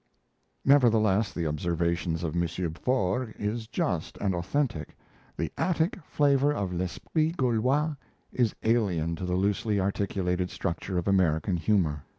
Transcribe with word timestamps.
Nevertheless, 0.65 1.31
the 1.31 1.45
observation 1.45 2.15
of 2.25 2.35
M. 2.35 2.47
Forgues 2.73 3.35
is 3.39 3.67
just 3.67 4.17
and 4.17 4.33
authentic 4.33 4.97
the 5.37 5.51
Attic 5.59 5.99
flavour 6.03 6.51
of 6.51 6.73
l'esprit 6.73 7.33
Gaulois 7.37 7.93
is 8.31 8.55
alien 8.63 9.15
to 9.17 9.25
the 9.25 9.35
loosely 9.35 9.79
articulated 9.79 10.49
structure 10.49 10.97
of 10.97 11.07
American 11.07 11.55
humour. 11.55 12.01